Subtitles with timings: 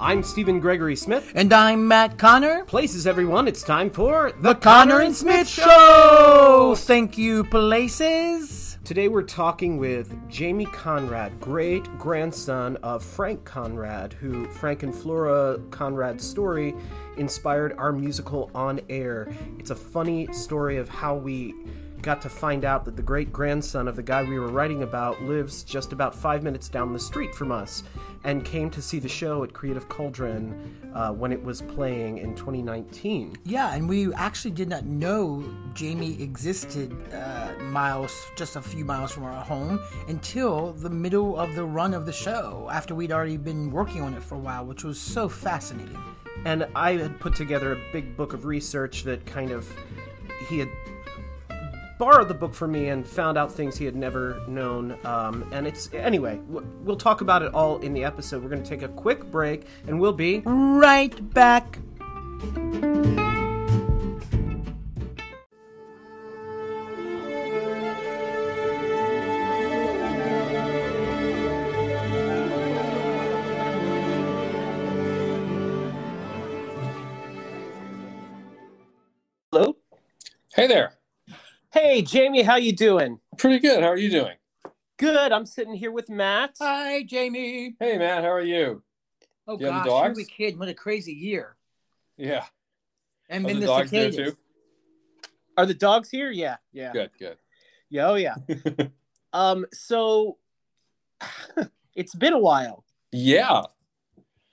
[0.00, 1.32] I'm Stephen Gregory Smith.
[1.34, 2.64] And I'm Matt Connor.
[2.66, 3.48] Places, everyone.
[3.48, 6.74] It's time for The Connor and Smith Show.
[6.78, 8.78] Thank you, Places.
[8.84, 15.58] Today we're talking with Jamie Conrad, great grandson of Frank Conrad, who Frank and Flora
[15.70, 16.76] Conrad's story
[17.16, 19.28] inspired our musical On Air.
[19.58, 21.54] It's a funny story of how we
[22.02, 25.20] got to find out that the great grandson of the guy we were writing about
[25.22, 27.82] lives just about five minutes down the street from us
[28.24, 32.34] and came to see the show at Creative Cauldron uh, when it was playing in
[32.34, 33.36] 2019.
[33.44, 39.12] Yeah, and we actually did not know Jamie existed uh, miles, just a few miles
[39.12, 43.36] from our home, until the middle of the run of the show, after we'd already
[43.36, 45.98] been working on it for a while, which was so fascinating.
[46.44, 49.68] And I had put together a big book of research that kind of
[50.48, 50.68] he had
[51.98, 54.96] borrowed the book from me and found out things he had never known.
[55.04, 58.42] Um, and it's anyway, we'll talk about it all in the episode.
[58.42, 61.78] We're going to take a quick break, and we'll be right back.
[79.50, 79.76] Hello.
[80.54, 80.97] Hey there.
[81.72, 83.20] Hey, Jamie, how you doing?
[83.36, 83.82] Pretty good.
[83.82, 84.36] How are you doing?
[84.96, 85.32] Good.
[85.32, 86.56] I'm sitting here with Matt.
[86.60, 87.74] Hi, Jamie.
[87.78, 88.24] Hey, Matt.
[88.24, 88.82] How are you?
[89.46, 90.06] Oh You have gosh, dogs?
[90.06, 90.58] here we kid.
[90.58, 91.56] What a crazy year.
[92.16, 92.44] Yeah.
[93.28, 94.32] And Are then the the dogs there cicadas.
[94.34, 94.36] too?
[95.56, 96.30] Are the dogs here?
[96.30, 97.10] Yeah, yeah, Good.
[97.18, 97.36] Good.
[97.90, 98.08] yeah.
[98.08, 98.34] Oh, yeah.
[99.32, 99.66] um.
[99.72, 100.38] So
[101.94, 102.84] it's been a while.
[103.12, 103.62] Yeah.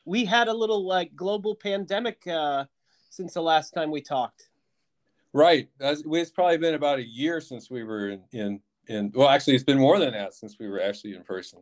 [0.06, 2.66] We had a little like global pandemic uh,
[3.10, 4.50] since the last time we talked.
[5.36, 5.68] Right.
[5.82, 9.12] It's probably been about a year since we were in in in.
[9.14, 11.60] Well, actually, it's been more than that since we were actually in person.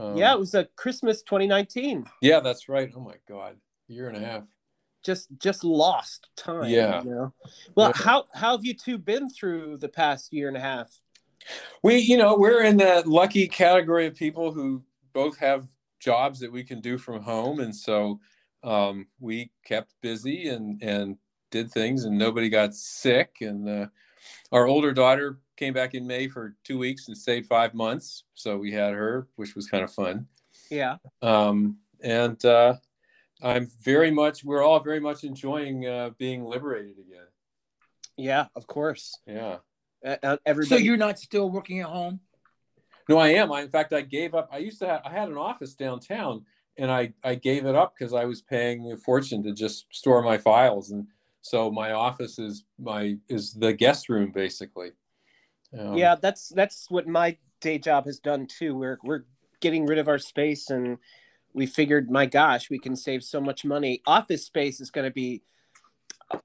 [0.00, 2.06] Um, yeah, it was a Christmas 2019.
[2.22, 2.90] Yeah, that's right.
[2.96, 3.56] Oh my God,
[3.90, 4.44] a year and a half.
[5.04, 6.70] Just just lost time.
[6.70, 7.02] Yeah.
[7.02, 7.34] You know?
[7.74, 8.02] Well, Yeah.
[8.02, 10.98] how how have you two been through the past year and a half?
[11.82, 15.66] We, you know, we're in that lucky category of people who both have
[16.00, 18.18] jobs that we can do from home, and so
[18.62, 21.18] um, we kept busy and and
[21.54, 23.36] did things, and nobody got sick.
[23.40, 23.86] And uh,
[24.50, 28.58] our older daughter came back in May for two weeks and stayed five months, so
[28.58, 30.26] we had her, which was kind of fun.
[30.68, 30.96] Yeah.
[31.22, 32.74] Um, and uh,
[33.40, 37.28] I'm very much, we're all very much enjoying uh, being liberated again.
[38.16, 39.16] Yeah, of course.
[39.26, 39.58] Yeah.
[40.04, 42.20] Uh, uh, So you're not still working at home?
[43.08, 43.52] No, I am.
[43.52, 44.48] I, in fact, I gave up.
[44.52, 46.44] I used to have, I had an office downtown
[46.76, 50.22] and I, I gave it up because I was paying a fortune to just store
[50.22, 50.90] my files.
[50.90, 51.06] And
[51.44, 54.92] so my office is my, is the guest room basically.
[55.78, 58.74] Um, yeah, that's that's what my day job has done too.
[58.74, 59.24] We're we're
[59.60, 60.96] getting rid of our space, and
[61.52, 64.00] we figured, my gosh, we can save so much money.
[64.06, 65.42] Office space is going to be,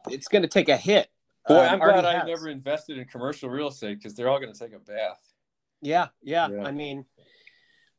[0.09, 1.09] it's going to take a hit.
[1.47, 4.53] Boy, Um, I'm glad I never invested in commercial real estate because they're all going
[4.53, 5.21] to take a bath.
[5.81, 6.63] Yeah, yeah, Yeah.
[6.63, 7.05] I mean,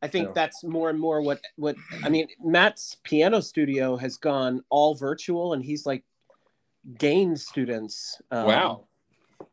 [0.03, 0.33] I think Yeah.
[0.34, 2.28] that's more and more what what I mean.
[2.43, 6.05] Matt's piano studio has gone all virtual, and he's like
[6.99, 8.21] gained students.
[8.31, 8.85] Um, wow.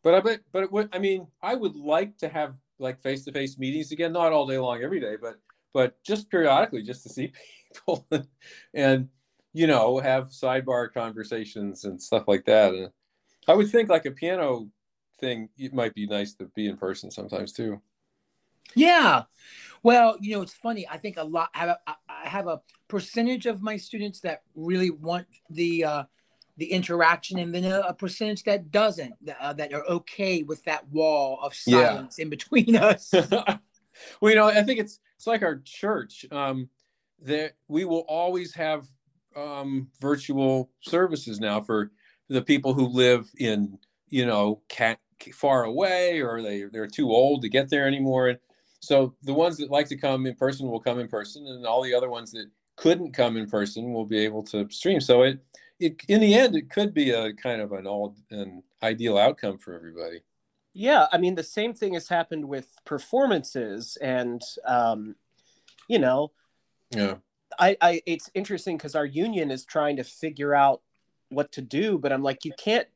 [0.04, 3.26] But I bet, but it would, I mean, I would like to have like face
[3.26, 5.36] to face meetings again, not all day long every day, but
[5.74, 7.32] but just periodically, just to see
[7.74, 8.08] people
[8.74, 9.10] and
[9.54, 12.74] you know have sidebar conversations and stuff like that.
[12.74, 12.90] And
[13.48, 14.68] I would think like a piano
[15.20, 17.82] thing, it might be nice to be in person sometimes too.
[18.76, 19.24] Yeah.
[19.84, 20.88] Well, you know, it's funny.
[20.88, 21.50] I think a lot.
[21.54, 21.80] I have a,
[22.10, 26.04] I have a percentage of my students that really want the uh,
[26.58, 29.14] the interaction, and then a, a percentage that doesn't.
[29.40, 31.94] Uh, that are okay with that wall of Yeah.
[31.94, 33.14] silence in between us.
[34.22, 36.26] well, you know, I think it's it's like our church.
[36.32, 36.70] Um,
[37.24, 38.86] that we will always have
[39.36, 41.92] um, virtual services now for
[42.30, 43.80] the people who live in
[44.10, 45.00] you know cat,
[45.34, 48.28] far away or they they're too old to get there anymore.
[48.30, 48.40] And
[48.80, 51.82] so the ones that like to come in person will come in person, and all
[51.82, 55.02] the other ones that couldn't come in person will be able to stream.
[55.02, 55.40] So it
[55.80, 59.58] it in the end it could be a kind of an all an ideal outcome
[59.58, 60.22] for everybody.
[60.74, 65.16] Yeah, I mean, the same thing has happened with performances, and um,
[65.88, 66.32] you know,
[66.92, 67.16] Yeah.
[67.60, 70.82] I, I it's interesting because our union is trying to figure out
[71.30, 72.88] what to do, but I'm like, you can't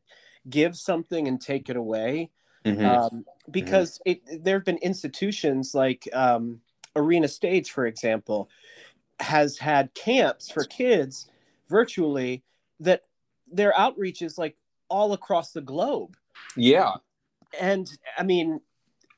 [0.49, 2.29] give something and take it away.
[2.65, 2.85] Mhm.
[2.85, 6.61] um, because it there have been institutions like um,
[6.95, 8.49] Arena Stage, for example,
[9.19, 11.27] has had camps for kids
[11.69, 12.43] virtually
[12.81, 13.03] that
[13.47, 14.55] their outreach is like
[14.89, 16.15] all across the globe,
[16.55, 16.93] yeah.
[17.59, 18.61] and I mean,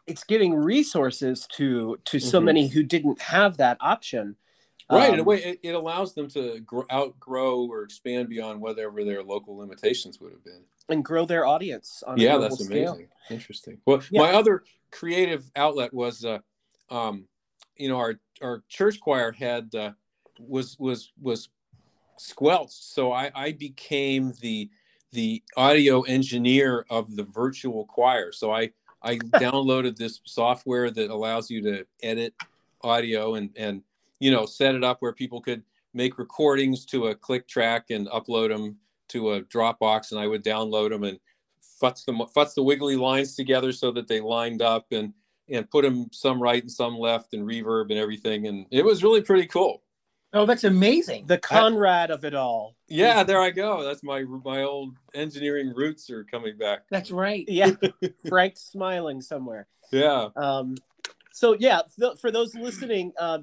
[0.08, 2.44] it's giving resources to to so Mhm.
[2.46, 4.36] many who didn't have that option.
[4.92, 5.14] Right.
[5.14, 9.04] in a Um, way, it, it allows them to grow, outgrow or expand beyond whatever
[9.04, 10.64] their local limitations would have been.
[10.90, 12.92] and grow their audience on yeah that's scale.
[12.92, 14.22] amazing interesting well Yeah.
[14.24, 16.40] my other creative outlet was uh
[16.92, 17.26] um
[17.78, 19.94] you know our our church choir had uh
[20.38, 21.48] was was was
[22.18, 22.84] squelched.
[22.84, 24.70] So i i became the
[25.12, 28.32] the audio engineer of the virtual choir.
[28.32, 28.72] So i
[29.02, 32.34] i downloaded this software that allows you to edit
[32.82, 33.82] audio and and
[34.20, 35.64] you know set it up where people could
[35.94, 38.78] make recordings to a click track and upload them
[39.10, 41.20] to a Dropbox, and I would download them and
[41.82, 45.14] futz them futz the wiggly lines together so that they lined up and
[45.50, 49.04] and put them some right and some left and reverb and everything, and it was
[49.04, 49.83] really pretty cool.
[50.34, 51.26] Oh, that's amazing.
[51.28, 52.76] The Conrad of it all.
[52.88, 53.84] Yeah, there I go.
[53.84, 56.82] That's my my old engineering roots are coming back.
[56.90, 57.46] That's right.
[57.48, 57.72] Yeah,
[58.30, 59.68] Frank's smiling somewhere.
[59.92, 60.30] Yeah.
[60.36, 60.76] Um,
[61.32, 63.40] so yeah, th- for those listening, uh,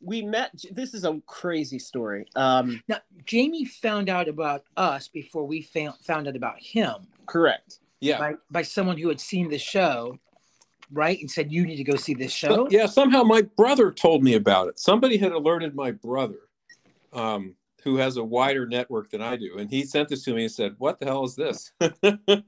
[0.00, 0.52] we met.
[0.70, 2.26] This is a crazy story.
[2.34, 7.78] Um, Now, Jamie found out about us before we found found out about him correct.
[8.00, 8.18] Yeah.
[8.18, 10.18] by, by someone who had seen the show,
[10.92, 11.18] right?
[11.18, 12.48] And said, You need to go see this show.
[12.48, 14.78] So- yeah, somehow my brother told me about it.
[14.78, 16.38] Somebody had alerted my brother,
[17.12, 20.44] um, who has a wider network than I do, and he sent this to me
[20.44, 21.72] and said, "What the hell is this?"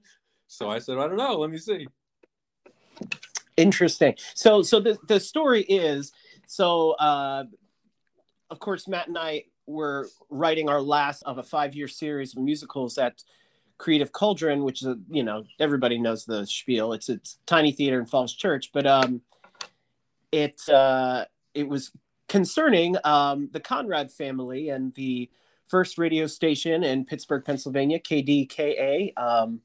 [0.47, 1.39] so I said, "I don't know.
[1.39, 1.89] Let me see."
[3.57, 4.15] Interesting.
[4.35, 6.13] So, so the the story is
[6.47, 6.93] so.
[6.93, 7.45] Uh,
[8.51, 12.43] of course, Matt and I were writing our last of a five year series of
[12.43, 13.25] musicals at
[13.85, 16.95] Creative Cauldron, which is a, you know everybody knows the spiel.
[16.95, 19.21] It's a tiny theater in Falls Church, but um,
[20.33, 21.93] it uh, it was
[22.27, 25.29] concerning um, the Conrad family and the
[25.67, 29.61] first radio station in Pittsburgh, Pennsylvania, KDKA, um,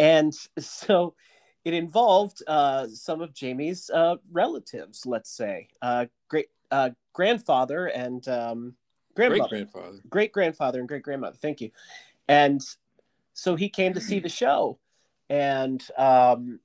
[0.00, 1.14] and so
[1.64, 8.26] it involved uh, some of Jamie's uh, relatives, let's say, uh, great uh, grandfather and
[8.26, 8.74] um,
[9.14, 9.98] Great grandmother, grandfather.
[10.10, 11.36] great grandfather and great grandmother.
[11.40, 11.70] Thank you.
[12.26, 12.60] And
[13.34, 14.78] so he came to see the show,
[15.28, 16.60] and um,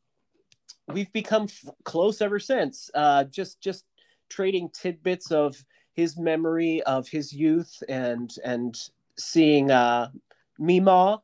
[0.88, 2.90] we've become f- close ever since.
[2.94, 3.86] Uh, just just
[4.30, 8.78] trading tidbits of his memory of his youth and and
[9.18, 10.10] seeing uh,
[10.58, 11.22] Mima.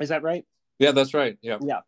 [0.00, 0.44] Is that right?
[0.78, 1.38] Yeah, that's right.
[1.40, 1.80] Yeah, Yeah.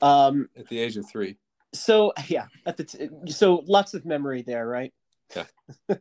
[0.00, 1.36] Um, at the age of three.
[1.74, 4.92] so yeah, at the t- so lots of memory there, right?
[5.34, 5.96] Yeah.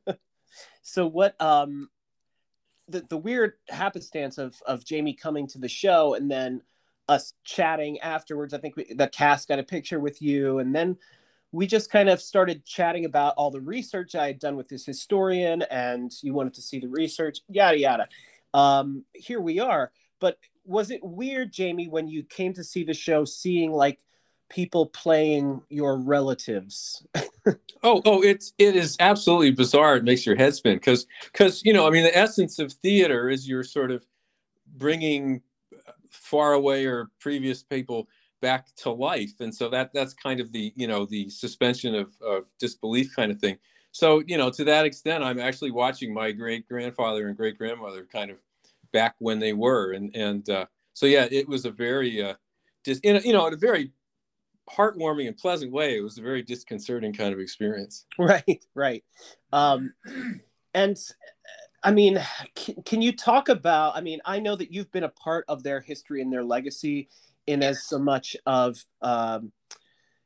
[0.84, 1.90] so what um
[2.88, 6.62] the the weird happenstance of of Jamie coming to the show and then
[7.10, 8.54] us chatting afterwards.
[8.54, 10.98] I think we, the cast got a picture with you, and then
[11.52, 14.86] we just kind of started chatting about all the research I had done with this
[14.86, 18.08] historian, and you wanted to see the research, yada yada.
[18.54, 19.92] Um, here we are.
[20.20, 24.00] But was it weird, Jamie, when you came to see the show, seeing like
[24.50, 27.06] people playing your relatives?
[27.84, 29.96] Oh, oh, it's it is absolutely bizarre.
[29.98, 33.30] It makes your head spin because because you know, I mean, the essence of theater
[33.30, 34.06] is you're sort of
[34.76, 35.42] bringing
[36.10, 38.10] far away or previous people
[38.42, 42.10] back to life, and so that that's kind of the you know the suspension of,
[42.22, 43.58] of disbelief kind of thing.
[43.92, 48.08] So you know, to that extent, I'm actually watching my great grandfather and great grandmother
[48.12, 48.38] kind of
[48.92, 52.34] back when they were, and and uh, so yeah, it was a very uh,
[52.84, 53.92] just in a, you know in a very
[54.70, 55.98] heartwarming and pleasant way.
[55.98, 58.06] It was a very disconcerting kind of experience.
[58.18, 59.04] right, right.
[59.54, 59.94] Um,
[60.74, 60.98] and
[61.84, 62.22] I mean,
[62.56, 63.96] can, can you talk about?
[63.96, 67.10] I mean, I know that you've been a part of their history and their legacy
[67.46, 68.84] in as so much of.
[69.02, 69.52] Um,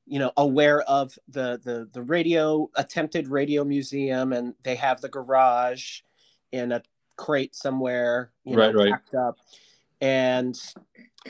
[0.08, 5.08] you know aware of the the the radio attempted radio museum and they have the
[5.08, 6.02] garage
[6.52, 6.82] in a
[7.16, 8.92] crate somewhere you know Right, right.
[8.92, 9.38] packed up
[10.02, 10.60] and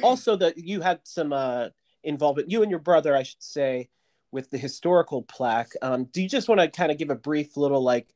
[0.02, 1.68] also that you had some uh
[2.04, 3.90] involvement you and your brother i should say
[4.32, 7.58] with the historical plaque um do you just want to kind of give a brief
[7.58, 8.08] little like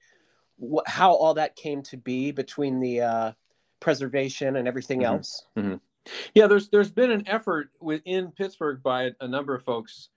[0.62, 3.32] wh- how all that came to be between the uh
[3.80, 5.06] preservation and everything Mhm.
[5.06, 5.46] else
[6.36, 10.10] Yeah, there's there's been an effort within Pittsburgh by a number of folks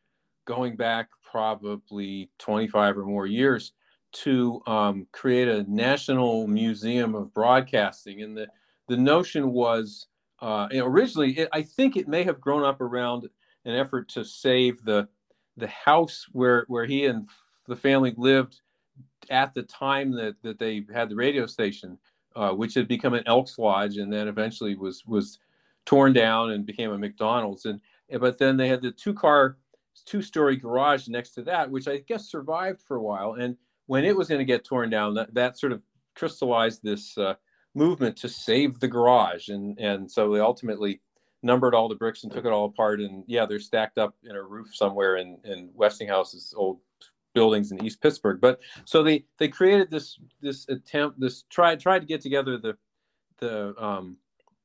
[0.45, 3.73] going back probably 25 or more years
[4.13, 8.47] to um, create a national museum of broadcasting, and the
[8.89, 10.09] the notion was
[10.41, 13.29] uh, originally it, I think it may have grown up around
[13.65, 15.09] an effort to save the
[15.57, 17.29] the house where where he and
[17.67, 18.61] the family lived
[19.31, 21.99] at the time that that they had the radio station,
[22.37, 25.39] uh, which had become an Elks Lodge, and then eventually was was
[25.85, 27.65] torn down and became a McDonald's.
[27.65, 27.81] And
[28.21, 29.57] but then they had the two car,
[30.05, 33.35] two story garage next to that, which I guess survived for a while.
[33.35, 35.83] And when it was going to get torn down, that, that sort of
[36.15, 37.35] crystallized this uh,
[37.75, 39.49] movement to save the garage.
[39.49, 41.01] And and so they ultimately
[41.43, 43.01] numbered all the bricks and took it all apart.
[43.01, 46.81] And yeah, they're stacked up in a roof somewhere in in Westinghouse's old
[47.35, 48.41] buildings in East Pittsburgh.
[48.41, 52.77] But so they they created this this attempt this tried tried to get together the
[53.39, 54.17] the um,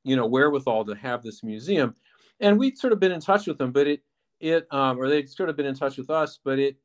[0.02, 1.94] you know wherewithal to have this museum,
[2.40, 4.02] and we'd sort of been in touch with them, but it
[4.40, 6.76] it um, or they'd sort of been in touch with us, but it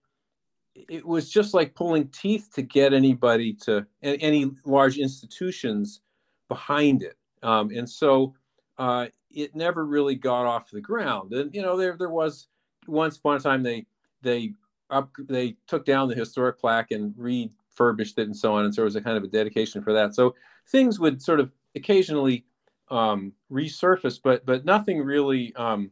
[0.76, 6.02] it was just like pulling teeth to get anybody to any large institutions
[6.48, 8.34] behind it, um, and so
[8.78, 11.34] uh, it never really got off the ground.
[11.34, 12.48] And you know there there was
[12.88, 13.86] once upon a time they
[14.22, 14.54] they
[14.90, 18.82] up they took down the historic plaque and refurbished it and so on, and so
[18.82, 20.16] there was a kind of a dedication for that.
[20.16, 20.36] So
[20.68, 22.46] things would sort of occasionally
[22.90, 25.92] um, resurface, but but nothing really um,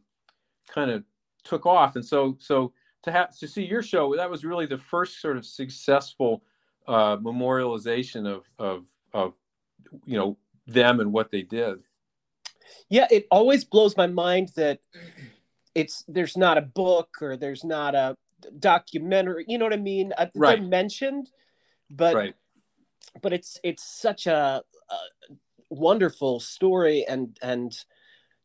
[0.68, 1.04] kind of
[1.44, 1.96] took off.
[1.96, 5.36] And so so to have to see your show, that was really the first sort
[5.36, 6.42] of successful
[6.86, 9.34] uh, memorialization of of of
[10.04, 11.78] you know them and what they did.
[12.88, 14.80] Yeah, it always blows my mind that
[15.74, 18.16] it's there's not a book or there's not a
[18.58, 19.44] documentary.
[19.48, 20.12] You know what I mean?
[20.16, 20.58] Uh, right.
[20.58, 21.30] They're mentioned,
[21.90, 22.34] but right.
[23.20, 24.96] but it's it's such a, a
[25.70, 27.76] wonderful story and and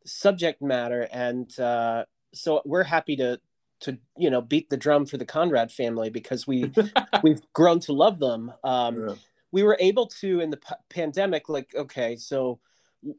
[0.05, 2.03] subject matter and uh,
[2.33, 3.39] so we're happy to
[3.81, 6.71] to you know beat the drum for the Conrad family because we
[7.23, 8.51] we've grown to love them.
[8.63, 9.15] Um, yeah.
[9.51, 12.59] We were able to in the p- pandemic, like okay, so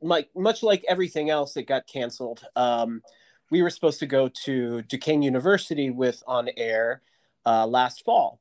[0.01, 3.03] like much like everything else that got canceled, um,
[3.51, 7.03] we were supposed to go to Duquesne University with on air
[7.47, 8.41] uh, last fall,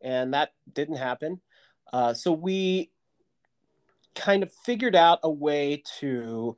[0.00, 1.40] and that didn't happen.
[1.92, 2.90] Uh, so we
[4.14, 6.56] kind of figured out a way to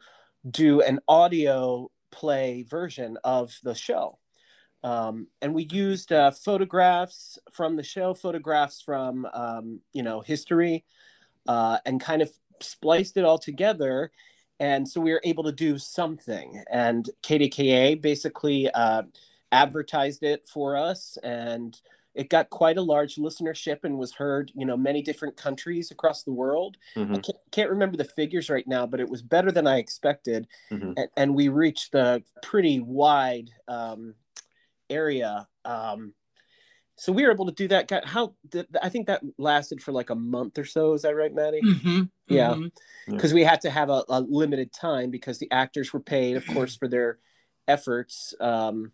[0.49, 4.18] do an audio play version of the show.
[4.85, 10.85] Um, and we used uh, photographs from the show, photographs from, um, you know, history,
[11.49, 12.30] uh, and kind of
[12.62, 14.11] spliced it all together.
[14.61, 16.62] And so we were able to do something.
[16.71, 19.03] And KDKA basically uh,
[19.53, 21.79] advertised it for us and
[22.19, 26.25] it got quite a large listenership and was heard, you know, many different countries across
[26.25, 26.77] the world.
[26.97, 27.15] Mm-hmm.
[27.15, 30.49] I can't, can't, remember the figures right now, but it was better than I expected,
[30.69, 30.95] mm-hmm.
[30.97, 34.15] and, and, we reached a pretty wide um,
[34.91, 35.47] area.
[35.65, 36.12] Um,
[36.99, 37.90] so we were able to do that.
[38.05, 38.35] How
[38.83, 40.95] I think that lasted for like a month or so.
[40.95, 41.62] Is that right, Maddie?
[41.62, 42.02] Mm-hmm.
[42.26, 42.55] Yeah,
[43.07, 43.35] because mm-hmm.
[43.37, 46.76] we had to have a, a, limited time because the actors were paid, of course,
[46.76, 47.19] for their
[47.67, 48.35] efforts.
[48.40, 48.93] Um,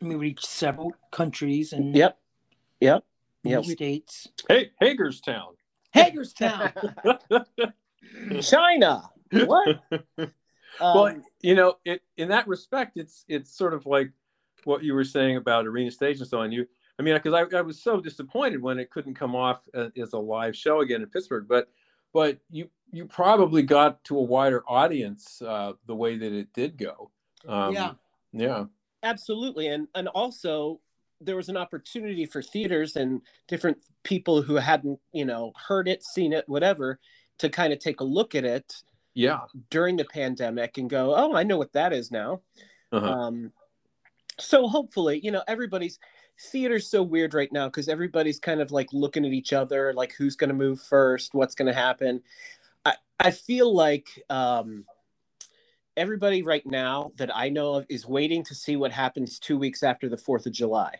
[0.00, 2.18] we reached several countries and yep
[2.80, 3.04] Yep.
[3.44, 3.64] Yep.
[3.64, 4.28] States.
[4.48, 5.54] Hey, Hagerstown.
[5.90, 6.72] Hagerstown.
[8.40, 9.10] China.
[9.32, 9.80] What?
[10.80, 14.10] well, um, you know, it in that respect, it's it's sort of like
[14.64, 16.52] what you were saying about arena stage and so on.
[16.52, 16.66] You,
[17.00, 20.18] I mean, because I, I was so disappointed when it couldn't come off as a
[20.18, 21.70] live show again in Pittsburgh, but
[22.12, 26.76] but you you probably got to a wider audience uh, the way that it did
[26.76, 27.10] go.
[27.48, 27.92] Um, yeah.
[28.34, 28.64] Yeah.
[29.02, 30.78] Absolutely, and and also
[31.22, 36.04] there was an opportunity for theaters and different people who hadn't you know heard it
[36.04, 36.98] seen it whatever
[37.38, 38.74] to kind of take a look at it
[39.12, 42.40] yeah during the pandemic and go oh i know what that is now
[42.92, 43.06] uh-huh.
[43.06, 43.52] um,
[44.38, 45.98] so hopefully you know everybody's
[46.50, 50.14] theater's so weird right now because everybody's kind of like looking at each other like
[50.14, 52.22] who's going to move first what's going to happen
[52.84, 54.84] i i feel like um
[55.96, 59.82] everybody right now that i know of is waiting to see what happens two weeks
[59.82, 60.94] after the fourth of july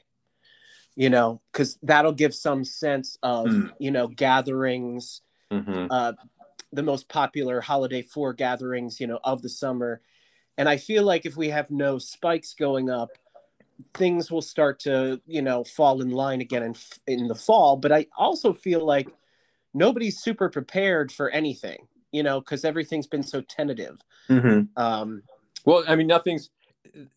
[0.97, 3.71] you know, because that'll give some sense of, mm.
[3.79, 5.87] you know, gatherings, mm-hmm.
[5.91, 6.13] uh,
[6.73, 10.01] the most popular holiday four gatherings, you know, of the summer.
[10.59, 13.11] And I feel like if we have no spikes going up,
[13.95, 16.75] things will start to, you know, fall in line again in,
[17.07, 17.77] in the fall.
[17.77, 19.09] But I also feel like
[19.75, 24.01] nobody's super prepared for anything, you know, because everything's been so tentative.
[24.29, 24.81] Mm-hmm.
[24.81, 25.23] Um,
[25.65, 26.51] well, I mean, nothing's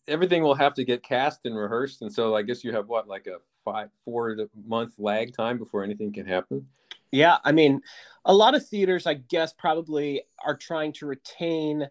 [0.06, 3.08] everything will have to get cast and rehearsed, and so I guess you have what
[3.08, 6.66] like a five four month lag time before anything can happen.
[7.10, 7.80] Yeah, I mean,
[8.24, 11.88] a lot of theaters, I guess, probably are trying to retain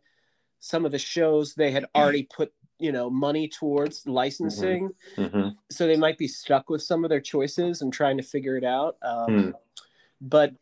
[0.59, 2.53] some of the shows they had already put
[2.83, 5.37] you know money towards licensing mm-hmm.
[5.37, 5.49] Mm-hmm.
[5.71, 8.65] so they might be stuck with some of their choices and trying to figure it
[8.65, 9.53] out um, mm.
[10.19, 10.53] but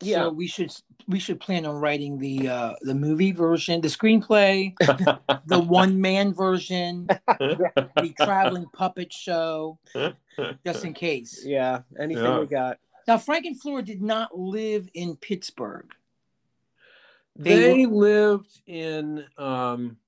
[0.00, 0.74] yeah so we should
[1.08, 4.74] we should plan on writing the uh the movie version the screenplay
[5.46, 9.78] the one man version the traveling puppet show
[10.64, 12.40] just in case yeah anything yeah.
[12.40, 15.92] we got now frank and flora did not live in pittsburgh
[17.36, 17.94] they, they were...
[17.94, 19.98] lived in um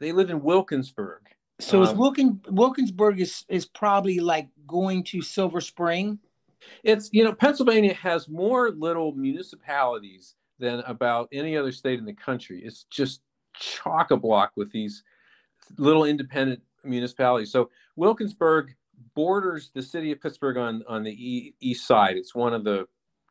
[0.00, 1.22] they live in wilkinsburg
[1.58, 6.18] so um, is Wilkin wilkinsburg is is probably like going to silver spring
[6.82, 12.14] it's you know Pennsylvania has more little municipalities than about any other state in the
[12.14, 12.62] country.
[12.64, 13.20] It's just
[13.54, 15.02] chock a block with these
[15.78, 17.50] little independent municipalities.
[17.50, 18.74] So Wilkinsburg
[19.14, 22.16] borders the city of Pittsburgh on on the e- east side.
[22.16, 22.86] It's one of the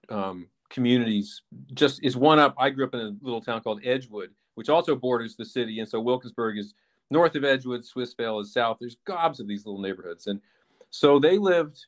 [0.10, 1.42] um, communities.
[1.74, 2.56] Just is one up.
[2.58, 5.88] I grew up in a little town called Edgewood, which also borders the city, and
[5.88, 6.74] so Wilkinsburg is
[7.12, 7.84] north of Edgewood.
[7.84, 8.78] Swissvale is south.
[8.80, 10.42] There's gobs of these little neighborhoods, and
[10.90, 11.86] so they lived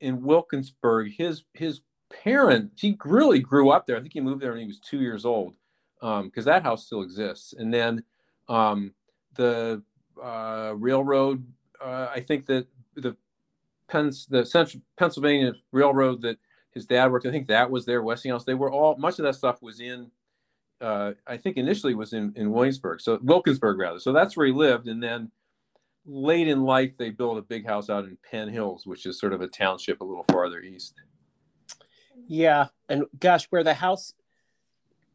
[0.00, 1.12] in Wilkinsburg.
[1.16, 3.96] His his parent, he really grew up there.
[3.96, 5.54] I think he moved there when he was two years old,
[6.00, 7.52] because um, that house still exists.
[7.52, 8.02] And then
[8.48, 8.92] um,
[9.34, 9.82] the
[10.22, 11.46] uh, railroad.
[11.80, 13.16] Uh, I think that the
[13.90, 16.38] the Central Pennsylvania Railroad that
[16.72, 17.26] his dad worked.
[17.26, 18.44] I think that was their Westinghouse.
[18.44, 20.10] They were all much of that stuff was in.
[20.80, 23.98] Uh, I think initially was in in Williamsburg, so Wilkinsburg rather.
[23.98, 25.30] So that's where he lived, and then
[26.06, 29.32] late in life they built a big house out in Penn Hills, which is sort
[29.32, 30.94] of a township a little farther east.
[32.26, 34.14] Yeah, and gosh, where the house,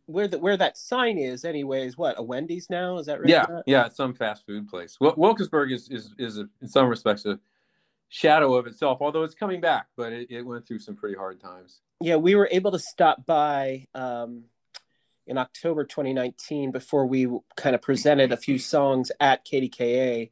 [0.05, 2.97] where the where that sign is, anyways, what a Wendy's now?
[2.97, 3.29] Is that right?
[3.29, 4.97] Yeah, yeah, it's some fast food place.
[4.99, 7.39] Well, Wilkinsburg is is is a, in some respects a
[8.09, 11.41] shadow of itself, although it's coming back, but it, it went through some pretty hard
[11.41, 11.81] times.
[11.99, 14.43] Yeah, we were able to stop by um,
[15.27, 20.31] in October 2019 before we kind of presented a few songs at KDKA.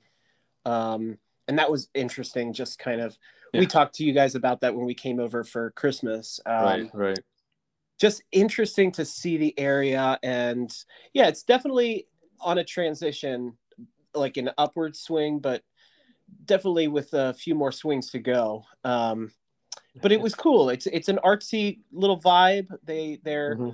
[0.65, 1.17] Um,
[1.47, 3.17] and that was interesting, just kind of.
[3.53, 3.61] Yeah.
[3.61, 6.39] We talked to you guys about that when we came over for Christmas.
[6.45, 7.19] Um, right, right.
[7.99, 10.17] Just interesting to see the area.
[10.23, 10.73] And
[11.13, 12.07] yeah, it's definitely
[12.39, 13.57] on a transition,
[14.13, 15.63] like an upward swing, but
[16.45, 18.63] definitely with a few more swings to go.
[18.83, 19.31] Um,
[20.01, 20.69] but it was cool.
[20.69, 22.67] It's it's an artsy little vibe.
[22.83, 23.71] They they're mm-hmm.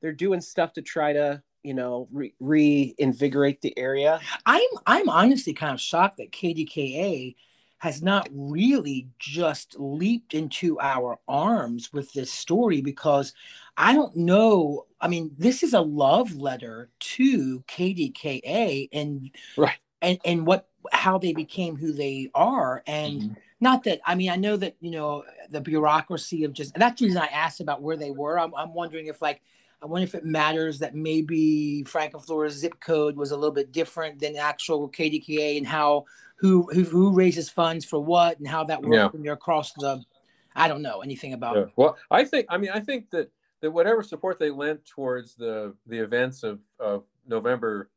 [0.00, 4.20] They're doing stuff to try to you know re- reinvigorate the area.
[4.46, 7.34] I'm I'm honestly kind of shocked that KDKA
[7.78, 13.34] has not really just leaped into our arms with this story because
[13.76, 14.86] I don't know.
[15.00, 21.18] I mean, this is a love letter to KDKA and right and and what how
[21.18, 23.32] they became who they are and mm-hmm.
[23.60, 27.06] not that i mean i know that you know the bureaucracy of just that's the
[27.06, 29.42] reason i asked about where they were i'm, I'm wondering if like
[29.82, 34.18] i wonder if it matters that maybe frank-n-flora's zip code was a little bit different
[34.18, 36.04] than actual kdka and how
[36.36, 39.08] who who, who raises funds for what and how that works yeah.
[39.08, 40.02] when you're across the
[40.56, 41.64] i don't know anything about yeah.
[41.76, 45.74] well i think i mean i think that that whatever support they lent towards the
[45.86, 47.90] the events of, of november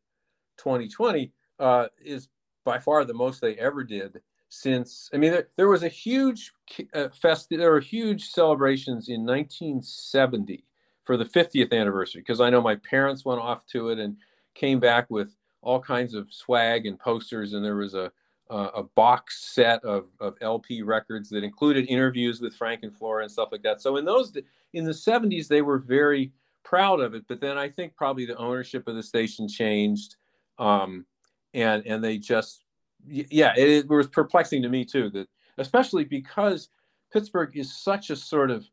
[0.58, 2.30] 2020 uh, is
[2.64, 6.52] by far the most they ever did since i mean there, there was a huge
[6.94, 10.66] uh, fest there were huge celebrations in 1970
[11.04, 14.18] for the 50th anniversary because i know my parents went off to it and
[14.54, 18.12] came back with all kinds of swag and posters and there was a
[18.54, 23.32] a box set of, of lp records that included interviews with frank and flora and
[23.32, 23.82] stuff like that.
[23.82, 24.34] So in those
[24.74, 26.34] in the 70s they were very
[26.64, 30.16] proud of it but then i think probably the ownership of the station changed
[30.60, 31.06] um,
[31.54, 32.64] and and they just
[33.08, 36.70] yeah it, it, was perplexing to me too that especially because
[37.12, 38.70] pittsburgh is such a sort of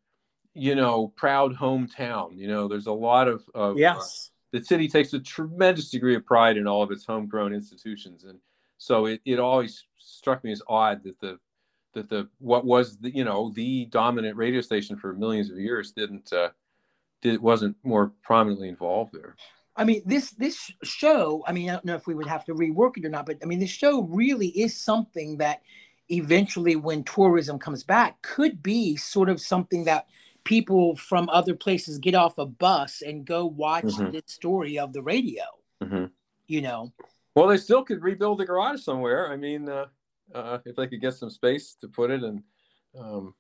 [0.58, 4.64] you know proud hometown you know there's a lot of, of uh, yes uh, the
[4.64, 8.38] city takes a tremendous degree of pride in all of its homegrown institutions and
[8.78, 11.38] so it, it always struck me as odd that the
[11.94, 15.92] that the what was the you know the dominant radio station for millions of years
[15.92, 16.50] didn't uh
[17.20, 19.34] did wasn't more prominently involved there
[19.78, 21.44] I mean, this this show.
[21.46, 23.38] I mean, I don't know if we would have to rework it or not, but
[23.44, 25.62] I mean, this show really is something that
[26.08, 30.08] eventually, when tourism comes back, could be sort of something that
[30.48, 34.12] people from other places get off a bus and go watch mm-hmm.
[34.12, 35.44] this story of the radio.
[35.82, 36.06] Mm-hmm.
[36.46, 36.92] You know.
[37.34, 39.30] Well, they still could rebuild the garage somewhere.
[39.30, 39.84] I mean, uh,
[40.34, 42.42] uh, if they could get some space to put it and,
[42.98, 43.34] um,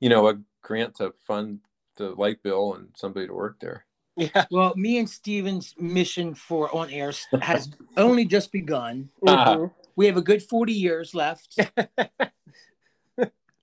[0.00, 1.60] you know, a grant to fund
[1.96, 3.86] the light bill and somebody to work there.
[4.16, 4.46] Yeah.
[4.50, 9.08] Well, me and Steven's mission for on air has only just begun.
[9.24, 9.68] Uh-huh.
[9.94, 11.56] We have a good 40 years left.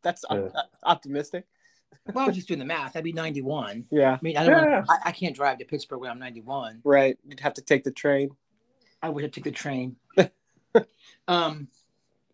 [0.03, 0.47] That's yeah.
[0.83, 1.45] optimistic.
[2.13, 2.95] Well, I was just doing the math.
[2.95, 3.85] I'd be 91.
[3.91, 4.13] Yeah.
[4.13, 4.83] I mean, I don't yeah.
[4.89, 6.81] I, I, can't drive to Pittsburgh when I'm 91.
[6.83, 7.17] Right.
[7.27, 8.29] You'd have to take the train.
[9.01, 9.95] I would have to take the train.
[11.27, 11.67] um,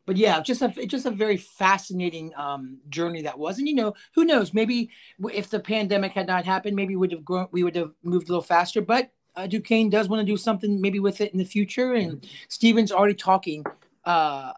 [0.06, 3.94] but yeah, just a just a very fascinating um, journey that was, and you know,
[4.16, 4.54] who knows?
[4.54, 4.90] Maybe
[5.34, 8.28] if the pandemic had not happened, maybe we would have grown, we would have moved
[8.28, 8.82] a little faster.
[8.82, 12.14] But uh, Duquesne does want to do something maybe with it in the future, and
[12.14, 12.28] mm-hmm.
[12.50, 13.64] Steven's already talking.
[14.04, 14.52] Uh,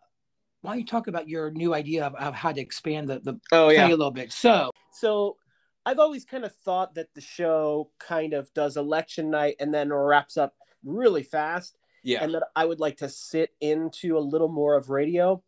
[0.66, 3.40] why don't you talk about your new idea of, of how to expand the the
[3.52, 4.32] oh yeah a little bit?
[4.32, 5.38] So so
[5.86, 9.94] I've always kind of thought that the show kind of does election night and then
[9.94, 12.24] wraps up really fast yeah.
[12.24, 15.42] And that I would like to sit into a little more of radio,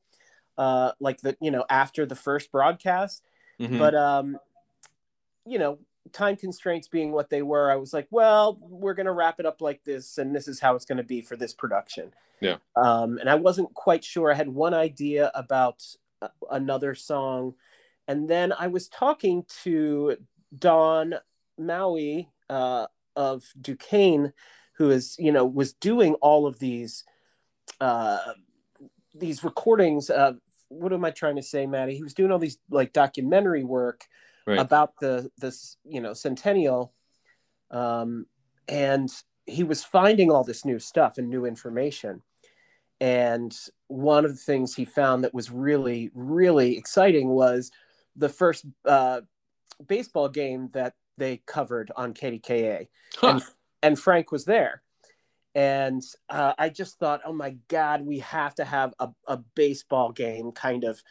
[0.58, 3.24] uh, like the, you know, after the first broadcast.
[3.62, 3.78] Mm-hmm.
[3.78, 4.40] But, um,
[5.46, 5.78] you know,
[6.14, 9.46] time constraints being what they were, I was like, well, we're going to wrap it
[9.46, 10.18] up like this.
[10.18, 12.14] And this is how it's going to be for this production.
[12.40, 12.58] Yeah.
[12.76, 14.32] Um, and I wasn't quite sure.
[14.32, 15.84] I had one idea about
[16.22, 17.56] uh, another song,
[18.08, 20.18] and then I was talking to
[20.58, 21.16] Don
[21.58, 24.34] Maui uh, of Duquesne,
[24.74, 27.04] who is you know was doing all of these
[27.82, 28.34] uh,
[29.16, 30.10] these recordings.
[30.10, 30.38] Of,
[30.70, 31.96] what am I trying to say, Maddie?
[31.96, 34.06] He was doing all these like documentary work
[34.48, 34.60] right.
[34.60, 36.94] about the this you know centennial,
[37.70, 38.26] um,
[38.68, 39.12] and
[39.46, 42.22] he was finding all this new stuff and new information.
[43.00, 43.56] And
[43.88, 47.72] one of the things he found that was really, really exciting was
[48.16, 49.22] the first uh,
[49.88, 52.88] baseball game that they covered on KDKA.
[53.16, 53.28] Huh.
[53.28, 53.44] And,
[53.84, 54.82] and Frank was there.
[55.56, 60.12] And uh, I just thought, oh my God, we have to have a, a baseball
[60.12, 61.02] game kind of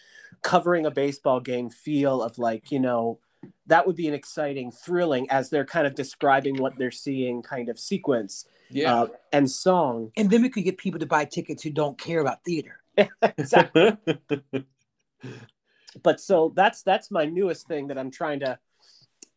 [0.42, 3.18] covering a baseball game feel of like, you know,
[3.66, 7.68] that would be an exciting, thrilling as they're kind of describing what they're seeing kind
[7.68, 9.02] of sequence yeah.
[9.02, 10.10] Uh, and song.
[10.16, 12.80] And then we could get people to buy tickets who don't care about theater.
[13.22, 13.96] exactly.
[16.02, 18.58] but so that's that's my newest thing that I'm trying to.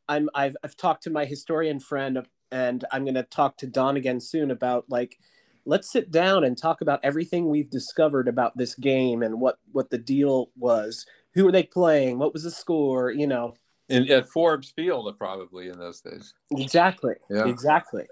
[0.08, 3.95] I'm I've I've talked to my historian friend and I'm going to talk to Don
[3.95, 5.19] again soon about like
[5.65, 9.89] let's sit down and talk about everything we've discovered about this game and what what
[9.89, 11.06] the deal was.
[11.36, 12.17] Who were they playing?
[12.17, 13.12] What was the score?
[13.12, 13.54] You know
[13.89, 16.34] in, at Forbes Field, probably in those days.
[16.52, 17.15] Exactly.
[17.30, 17.47] Yeah.
[17.47, 18.06] Exactly.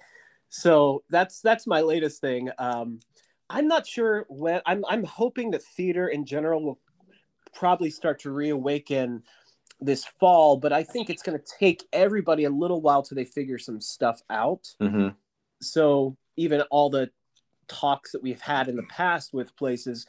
[0.49, 2.49] So that's that's my latest thing.
[2.57, 2.99] Um,
[3.49, 4.61] I'm not sure when.
[4.65, 6.79] I'm I'm hoping that theater in general will
[7.53, 9.23] probably start to reawaken
[9.79, 13.25] this fall, but I think it's going to take everybody a little while till they
[13.25, 14.73] figure some stuff out.
[14.81, 15.09] Mm-hmm.
[15.61, 17.11] So even all the
[17.67, 20.05] talks that we've had in the past with places,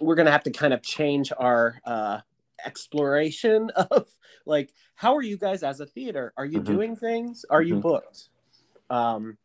[0.00, 2.20] we're going to have to kind of change our uh,
[2.66, 4.06] exploration of
[4.44, 6.32] like how are you guys as a theater?
[6.36, 6.72] Are you mm-hmm.
[6.72, 7.44] doing things?
[7.48, 7.82] Are you mm-hmm.
[7.82, 8.28] booked?
[8.90, 9.38] Um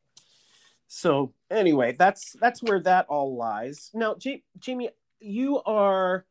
[0.87, 3.91] so anyway that's that's where that all lies.
[3.93, 6.25] Now J- jamie you are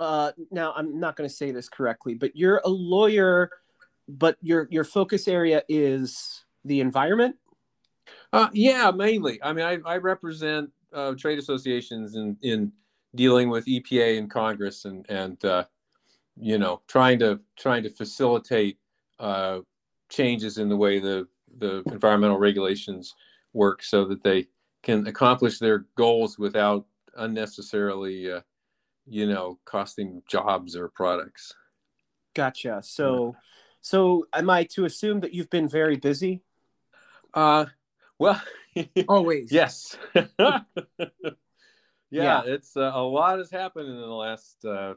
[0.00, 3.50] uh now i'm not going to say this correctly but you're a lawyer
[4.08, 7.36] but your your focus area is the environment?
[8.32, 9.42] Uh yeah mainly.
[9.42, 12.72] I mean i, I represent uh, trade associations in in
[13.14, 15.64] dealing with epa and congress and and uh
[16.36, 18.78] you know, trying to trying to facilitate
[19.18, 19.60] uh,
[20.08, 21.26] changes in the way the
[21.58, 23.14] the environmental regulations
[23.52, 24.46] work, so that they
[24.82, 28.40] can accomplish their goals without unnecessarily, uh,
[29.06, 31.54] you know, costing jobs or products.
[32.34, 32.80] Gotcha.
[32.82, 33.36] So,
[33.80, 36.42] so am I to assume that you've been very busy?
[37.32, 37.66] Uh,
[38.18, 38.40] well,
[39.08, 39.50] always.
[39.50, 39.96] yes.
[40.38, 40.60] yeah,
[42.10, 44.94] yeah, it's uh, a lot has happened in the last uh,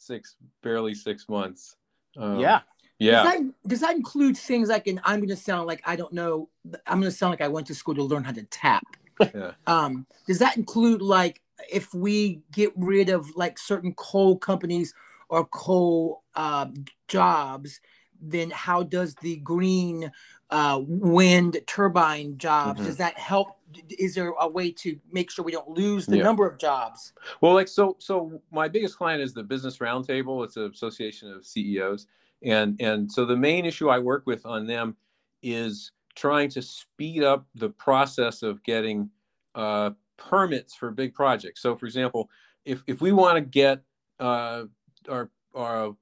[0.00, 1.76] six, barely six months.
[2.16, 2.60] Um, yeah.
[2.98, 3.22] Yeah.
[3.22, 6.12] Does that, does that include things like, and I'm going to sound like I don't
[6.12, 6.48] know,
[6.86, 8.84] I'm going to sound like I went to school to learn how to tap.
[9.34, 9.52] Yeah.
[9.66, 14.94] Um, does that include like if we get rid of like certain coal companies
[15.28, 16.68] or coal uh,
[17.06, 17.82] jobs,
[18.18, 20.10] then how does the green
[20.50, 22.86] uh, wind turbine jobs mm-hmm.
[22.86, 23.56] does that help?
[23.98, 26.24] Is there a way to make sure we don't lose the yeah.
[26.24, 27.12] number of jobs?
[27.40, 30.44] Well like so so my biggest client is the business roundtable.
[30.44, 32.06] It's an association of ceos
[32.42, 34.96] and and so the main issue i work with on them
[35.42, 39.10] is trying to speed up the process of getting
[39.54, 41.62] uh, permits for big projects.
[41.62, 42.28] So for example
[42.64, 43.82] if if we want to get
[44.18, 44.64] uh,
[45.08, 45.96] our our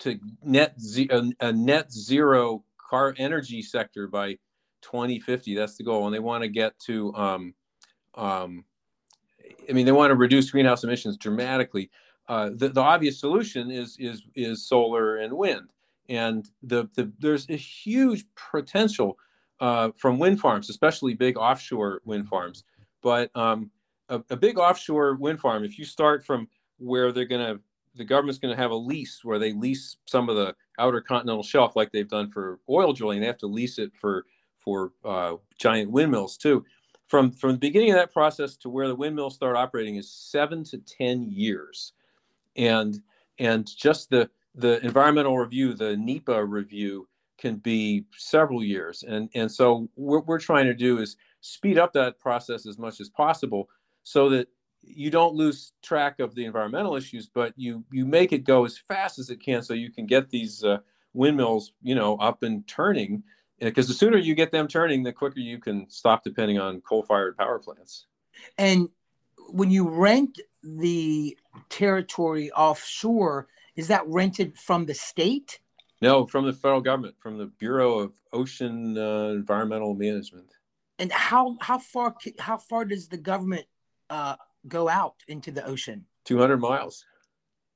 [0.00, 4.38] to net ze- a, a net zero car energy sector by
[4.82, 5.54] 2050.
[5.54, 7.14] That's the goal, and they want to get to.
[7.14, 7.54] Um,
[8.14, 8.64] um,
[9.68, 11.90] I mean, they want to reduce greenhouse emissions dramatically.
[12.28, 15.70] Uh, the, the obvious solution is is is solar and wind,
[16.08, 19.18] and the, the there's a huge potential
[19.60, 22.64] uh, from wind farms, especially big offshore wind farms.
[23.02, 23.70] But um,
[24.08, 27.60] a, a, big offshore wind farm, if you start from where they're going to,
[27.94, 31.42] the government's going to have a lease where they lease some of the outer continental
[31.42, 33.20] shelf like they've done for oil drilling.
[33.20, 34.26] They have to lease it for
[34.58, 36.64] for uh, giant windmills too.
[37.06, 40.64] From from the beginning of that process to where the windmills start operating is seven
[40.64, 41.92] to ten years,
[42.56, 43.00] and
[43.38, 49.04] and just the the environmental review, the NEPA review, can be several years.
[49.06, 53.00] And and so what we're trying to do is speed up that process as much
[53.00, 53.68] as possible,
[54.02, 54.48] so that
[54.86, 58.78] you don't lose track of the environmental issues, but you you make it go as
[58.78, 60.78] fast as it can, so you can get these uh,
[61.12, 63.22] windmills, you know, up and turning.
[63.60, 67.36] Because the sooner you get them turning, the quicker you can stop depending on coal-fired
[67.36, 68.06] power plants.
[68.58, 68.88] And
[69.48, 75.60] when you rent the territory offshore, is that rented from the state?
[76.02, 80.50] No, from the federal government, from the Bureau of Ocean uh, Environmental Management.
[80.98, 83.66] And how how far how far does the government
[84.10, 84.36] uh,
[84.68, 86.06] go out into the ocean?
[86.24, 87.04] 200 miles.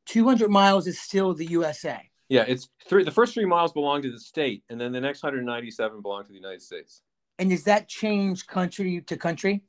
[0.06, 2.00] 200 miles is still the USA.
[2.28, 3.04] Yeah, it's three.
[3.04, 6.28] The first three miles belong to the state, and then the next 197 belong to
[6.28, 7.02] the United States.
[7.38, 9.62] And does that change country to country?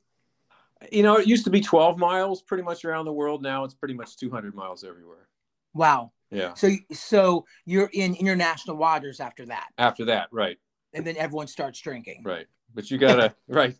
[0.90, 3.42] You know, it used to be 12 miles pretty much around the world.
[3.42, 5.28] Now it's pretty much 200 miles everywhere.
[5.74, 6.12] Wow.
[6.30, 6.54] Yeah.
[6.54, 10.58] So so you're in international waters after that, After that, right,
[10.94, 12.22] and then everyone starts drinking.
[12.24, 12.46] right.
[12.72, 13.74] But you gotta, right.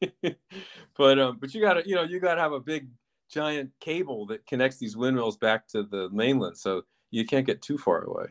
[0.96, 2.88] but um, but you gotta, you know, you gotta have a big
[3.30, 7.78] giant cable that connects these windmills back to the mainland, so you can't get too
[7.78, 8.26] far away.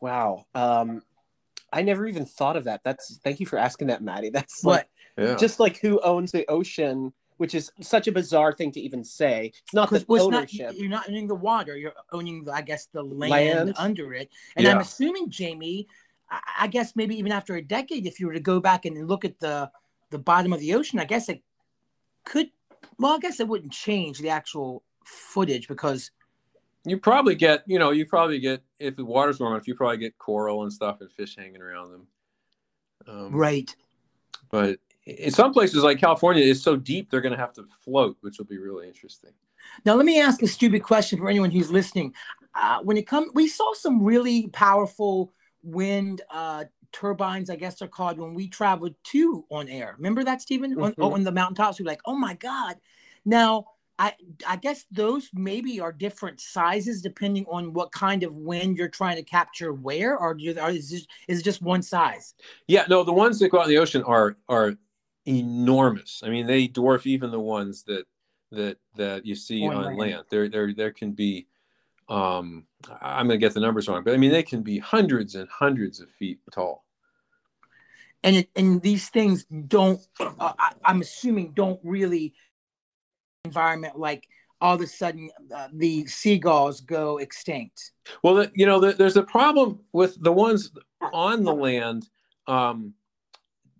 [0.00, 0.46] Wow.
[0.54, 1.02] Um,
[1.72, 2.82] I never even thought of that.
[2.82, 4.30] That's thank you for asking that, Maddie.
[4.32, 4.72] That's What?
[4.72, 4.88] like
[5.26, 5.36] Yeah.
[5.36, 9.52] just like who owns the ocean, which is such a bizarre thing to even say.
[9.64, 10.74] It's not the well, it's not, ownership.
[10.76, 11.76] you're not owning the water.
[11.76, 13.74] You're owning, the, I guess, the land, Land.
[13.76, 14.30] under it.
[14.56, 15.88] And I'm assuming, Jamie,
[16.30, 19.08] I, I guess maybe even after a decade, if you were to go back and
[19.08, 19.70] look at the
[20.10, 21.42] the bottom of the ocean, I guess it
[22.24, 22.50] could.
[22.98, 26.10] Well, I guess it wouldn't change the actual footage because
[26.84, 29.98] you probably get, you know, you probably get if the water's warm enough, you probably
[29.98, 32.06] get coral and stuff and fish hanging around them.
[33.06, 33.74] Um, right.
[34.50, 38.16] But in some places like California, it's so deep they're going to have to float,
[38.20, 39.30] which will be really interesting.
[39.84, 42.14] Now, let me ask a stupid question for anyone who's listening.
[42.54, 47.88] Uh, when it comes, we saw some really powerful wind uh, turbines, I guess they're
[47.88, 49.94] called, when we traveled to on air.
[49.96, 50.78] Remember that, Stephen?
[50.78, 51.12] On, Mhm.
[51.12, 52.76] on the mountaintops, we were like, oh my God.
[53.24, 53.66] Now,
[54.00, 54.14] I,
[54.46, 59.16] I guess those maybe are different sizes depending on what kind of wind you're trying
[59.16, 62.34] to capture where, or, do you, or is, it, is it just one size?
[62.68, 64.74] Yeah, no, the ones that go out in the ocean are are
[65.26, 66.22] enormous.
[66.24, 68.06] I mean, they dwarf even the ones that
[68.52, 69.98] that that you see On on, land.
[69.98, 70.24] land.
[70.30, 71.46] There there there can be
[72.08, 72.66] um
[73.02, 75.48] I'm going to get the numbers wrong, but I mean they can be hundreds and
[75.48, 76.84] hundreds of feet tall.
[78.22, 82.34] And it, and these things don't, uh, I, I'm assuming, don't really
[83.44, 84.26] environment like
[84.60, 87.92] all of a sudden uh, the seagulls go extinct.
[88.22, 90.72] Well, you know, the, there's a problem with the ones
[91.12, 92.08] on the land.
[92.46, 92.94] Um,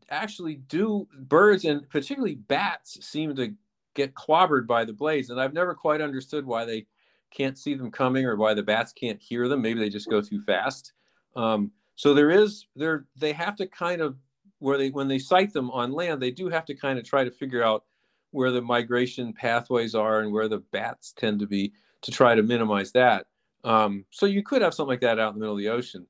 [0.08, 3.54] actually, do birds and particularly bats seem to
[3.94, 6.86] get clobbered by the blades, and I've never quite understood why they
[7.30, 9.62] can't see them coming or why the bats can't hear them.
[9.62, 10.92] Maybe they just go too fast.
[11.36, 14.16] Um, so there is there they have to kind of
[14.58, 17.24] where they when they sight them on land, they do have to kind of try
[17.24, 17.84] to figure out
[18.30, 22.42] where the migration pathways are and where the bats tend to be to try to
[22.42, 23.26] minimize that.
[23.64, 26.06] Um, so you could have something like that out in the middle of the ocean.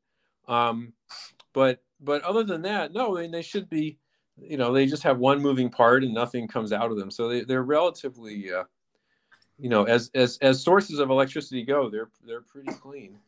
[0.47, 0.93] Um,
[1.53, 3.99] but but other than that, no, I mean, they should be,
[4.37, 7.11] you know, they just have one moving part and nothing comes out of them.
[7.11, 8.65] So they, they're relatively, uh,
[9.59, 13.19] you know, as as as sources of electricity go, they're they're pretty clean.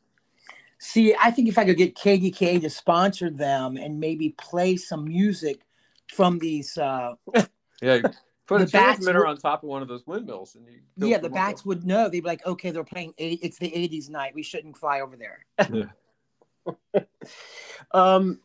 [0.78, 5.04] See, I think if I could get KDK to sponsor them and maybe play some
[5.04, 5.60] music
[6.10, 7.14] from these, uh,
[7.82, 8.00] Yeah,
[8.46, 11.08] put The a bats transmitter would- on top of one of those windmills, and you
[11.08, 12.08] yeah, the bats would know.
[12.08, 13.12] They'd be like, okay, they're playing.
[13.18, 14.34] Eight, it's the '80s night.
[14.34, 15.44] We shouldn't fly over there.
[17.92, 18.40] Um,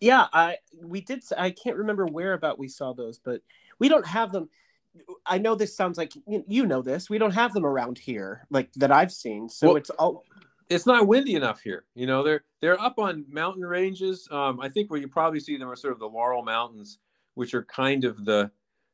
[0.00, 1.22] yeah, I we did.
[1.36, 3.42] I can't remember where about we saw those, but
[3.78, 4.48] we don't have them.
[5.26, 7.08] I know this sounds like you know this.
[7.08, 9.48] We don't have them around here, like that I've seen.
[9.48, 10.24] So Well- it's all
[10.68, 11.84] it's not windy enough here.
[11.96, 14.28] You know, they're they're up on mountain ranges.
[14.30, 16.98] Um, I think where you probably see them are sort of the Laurel Mountains,
[17.34, 18.50] which are kind of the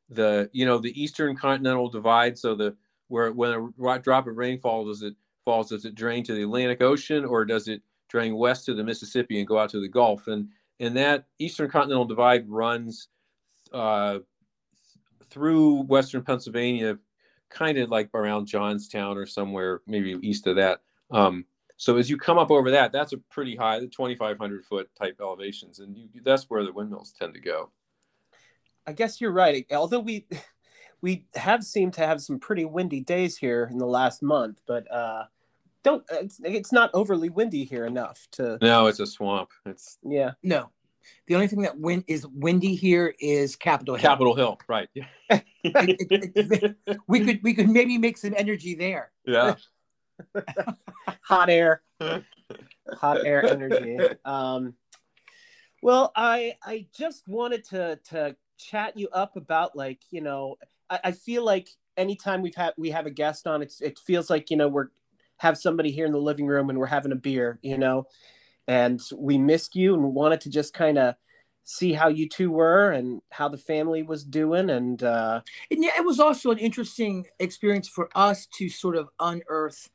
[0.08, 2.38] the you know the eastern continental divide.
[2.38, 2.74] So the
[3.08, 5.68] where when a drop of rain falls, does it falls?
[5.68, 9.38] Does it drain to the Atlantic Ocean or does it drain west to the Mississippi
[9.38, 10.28] and go out to the Gulf?
[10.28, 10.48] And
[10.80, 13.08] and that eastern continental divide runs
[13.72, 14.20] uh,
[15.30, 16.98] through western Pennsylvania,
[17.48, 20.80] kind of like around Johnstown or somewhere maybe east of that.
[21.10, 21.44] Um,
[21.76, 25.16] so as you come up over that, that's a pretty high, the 2,500 foot type
[25.20, 27.70] elevations, and you, that's where the windmills tend to go.
[28.86, 29.66] I guess you're right.
[29.70, 30.26] Although we
[31.02, 34.90] we have seemed to have some pretty windy days here in the last month, but
[34.90, 35.24] uh,
[35.82, 39.50] don't it's, it's not overly windy here enough to No, it's a swamp.
[39.66, 40.32] It's yeah.
[40.42, 40.70] No,
[41.26, 44.10] the only thing that wind is windy here is Capitol Hill.
[44.10, 44.88] Capitol Hill, right?
[44.94, 46.76] It- it-
[47.08, 49.10] We could we could maybe make some energy there.
[49.24, 49.54] yeah.
[51.22, 51.82] hot air
[52.94, 54.72] hot air energy um
[55.82, 60.56] well i i just wanted to to chat you up about like you know
[60.88, 64.30] i, I feel like anytime we've had we have a guest on it's it feels
[64.30, 64.88] like you know we're
[65.38, 68.06] have somebody here in the living room and we're having a beer you know
[68.68, 71.14] and we missed you and wanted to just kind of
[71.64, 75.90] see how you two were and how the family was doing and uh And yeah,
[75.98, 79.90] it was also an interesting experience for us to sort of unearth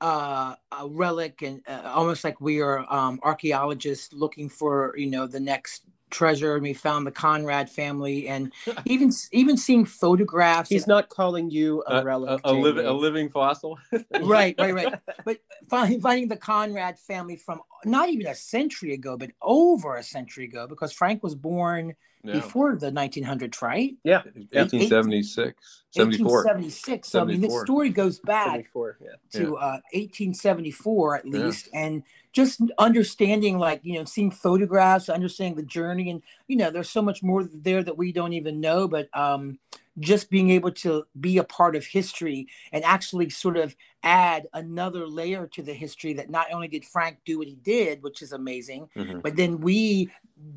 [0.00, 5.26] uh, a relic and uh, almost like we are um, archaeologists looking for, you know,
[5.26, 8.52] the next treasure and we found the Conrad family and
[8.84, 10.68] even even seeing photographs.
[10.68, 12.40] He's not calling you a a, relic.
[12.44, 13.78] a, a, living, a living fossil.
[14.22, 14.94] right, right, right.
[15.24, 20.02] But finding, finding the Conrad family from not even a century ago, but over a
[20.02, 22.34] century ago, because Frank was born Yeah.
[22.34, 23.96] before the 1900s, right?
[24.04, 26.44] Yeah, 1876, 74.
[26.44, 27.08] 1876.
[27.08, 29.40] So I mean, this story goes back yeah.
[29.40, 35.62] to uh, 1874 at least, and just understanding, like you know, seeing photographs, understanding the
[35.62, 39.08] journey, and you know, there's so much more there that we don't even know, but
[39.16, 39.58] um,
[39.98, 45.06] just being able to be a part of history and actually sort of add another
[45.06, 48.32] layer to the history that not only did Frank do what he did, which is
[48.32, 49.22] amazing, Mhm.
[49.22, 50.08] but then we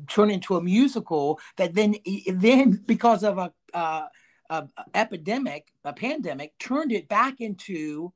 [0.08, 1.96] turn into a musical that then
[2.28, 4.06] then because of a, uh,
[4.50, 8.12] a epidemic, a pandemic, turned it back into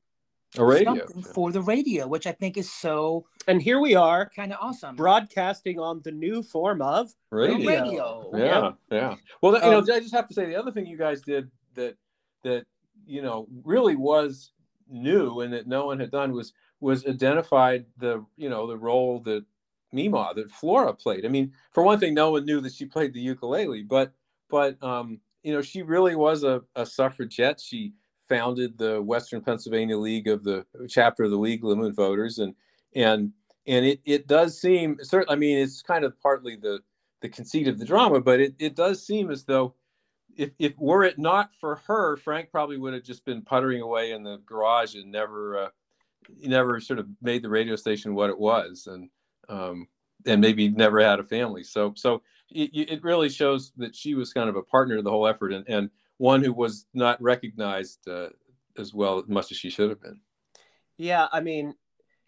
[0.57, 0.95] A radio.
[1.07, 4.59] something for the radio, which I think is so And here we are kind of
[4.63, 4.97] awesome.
[4.97, 7.67] broadcasting on the new form of Radio.
[7.69, 8.31] radio.
[8.35, 9.17] Yeah, yeah.
[9.43, 11.21] Well, that, you Um, know, I just have to say the other thing you guys
[11.21, 11.97] did that
[12.45, 12.65] that
[13.07, 14.53] you know really was
[14.89, 19.21] new and that no one had done was was identified the you know the role
[19.21, 19.45] that
[19.93, 21.27] Mima that Flora played.
[21.27, 24.13] I mean, for one thing, no one knew that she played the ukulele, but
[24.49, 27.61] but um, you know she really was a, a suffragette.
[27.61, 27.93] She
[28.29, 32.55] founded the Western Pennsylvania League of the chapter of the League of Women Voters, and
[32.95, 33.33] and
[33.67, 35.33] and it it does seem certainly.
[35.33, 36.81] I mean, it's kind of partly the
[37.21, 39.75] the conceit of the drama, but it, it does seem as though
[40.37, 44.13] if, if were it not for her, Frank probably would have just been puttering away
[44.13, 45.69] in the garage and never uh,
[46.41, 49.11] never sort of made the radio station what it was, and
[49.49, 49.89] um,
[50.27, 51.65] and maybe never had a family.
[51.65, 55.11] So so it, it really shows that she was kind of a partner to the
[55.11, 58.29] whole effort and, and one who was not recognized uh,
[58.77, 60.21] as well as much as she should have been.
[60.97, 61.75] Yeah, I mean,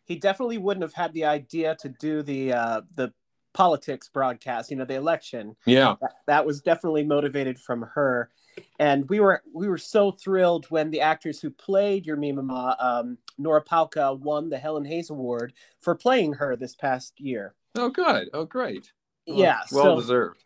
[0.05, 3.12] he definitely wouldn't have had the idea to do the uh, the
[3.53, 4.70] politics broadcast.
[4.70, 5.57] You know, the election.
[5.66, 8.31] Yeah, That, that was definitely motivated from her,
[8.79, 13.18] and we were we were so thrilled when the actors who played your Mima, um,
[13.38, 17.55] Nora Palka, won the Helen Hayes Award for playing her this past year.
[17.76, 18.31] Oh, good.
[18.33, 18.92] Oh, great.
[19.26, 20.44] Well, yeah, Well so deserved.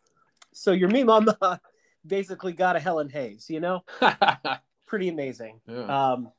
[0.52, 1.20] so your Mima
[2.06, 3.48] basically got a Helen Hayes.
[3.48, 3.84] You know,
[4.86, 5.60] pretty amazing.
[5.68, 6.32] Um,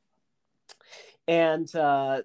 [1.27, 2.21] and uh,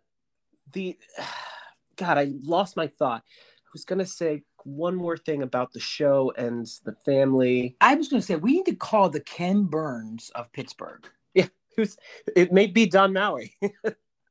[0.73, 0.99] the
[1.97, 3.23] God, I lost my thought.
[3.27, 7.77] I was gonna say one more thing about the show and the family.
[7.81, 11.09] I was going to say we need to call the Ken Burns of Pittsburgh.
[11.35, 11.97] Yeah, who's
[12.37, 13.55] it may be Don Maui.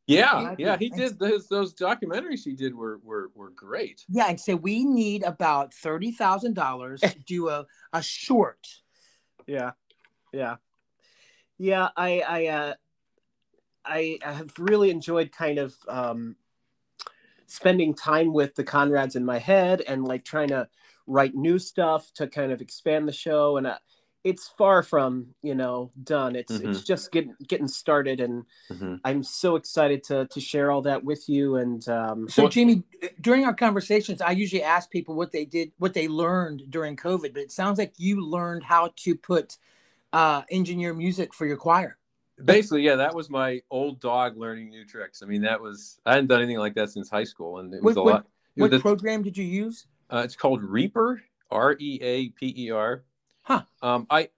[0.07, 1.19] Yeah, Yeah, yeah, he did.
[1.19, 4.03] Those, those documentaries he did were were were great.
[4.09, 8.67] Yeah, and say we need about thirty thousand dollars to do a, a short.
[9.49, 9.71] Yeah,
[10.31, 10.55] yeah,
[11.57, 11.89] yeah.
[11.97, 12.73] I I uh,
[13.83, 16.35] I have really enjoyed kind of um,
[17.47, 20.67] spending time with the Conrads in my head and like trying to
[21.07, 23.67] write new stuff to kind of expand the show and.
[23.67, 23.77] Uh,
[24.29, 26.35] it's far from you know done.
[26.35, 28.99] It's it's just getting getting started, and Mhm.
[29.03, 31.55] I'm so excited to to share all that with you.
[31.57, 32.83] And um, So, Well- Jamie,
[33.21, 37.33] during our conversations, I usually ask people what they did, what they learned during COVID.
[37.33, 39.57] But it sounds like you learned how to put
[40.13, 41.97] uh, engineer music for your choir.
[42.43, 45.21] Basically, yeah, that was my old dog learning new tricks.
[45.21, 47.83] I mean, that was I hadn't done anything like that since high school, and it
[47.83, 48.25] was What- a what- lot.
[48.55, 49.85] it What was- program did you use?
[50.09, 53.03] uh, it's called Reaper, R E A P E R.
[53.49, 53.63] Huh.
[53.81, 54.29] Um, I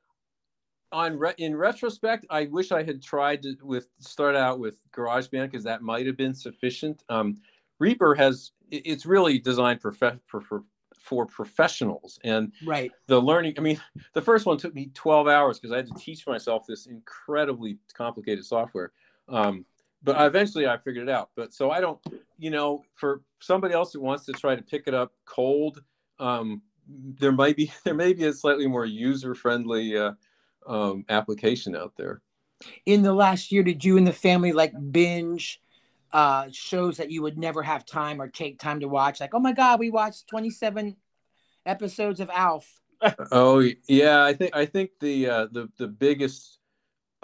[0.93, 5.52] on re- in retrospect, I wish I had tried to with start out with GarageBand
[5.52, 7.04] because that might have been sufficient.
[7.10, 7.38] Um,
[7.80, 10.63] Reaper has it's really designed prof- for, for
[10.97, 12.91] for professionals and Right.
[13.08, 13.82] the learning i mean
[14.13, 17.80] the first one took me 12 hours because i had to teach myself this incredibly
[17.95, 18.91] complicated software
[19.28, 19.65] um,
[20.04, 22.00] but I, eventually i figured it out but so i don't
[22.38, 25.82] you know for somebody else that wants to try to pick it up cold
[26.19, 30.12] um, there might be there may be a slightly more user friendly uh,
[30.67, 32.22] um, application out there
[32.86, 35.62] In the last year, did you and the family like binge
[36.12, 39.20] uh, shows that you would never have time or take time to watch?
[39.20, 40.96] Like, oh my God, we watched 27
[41.65, 42.80] episodes of Alf.
[43.32, 46.60] oh yeah i think i think the uh, the the biggest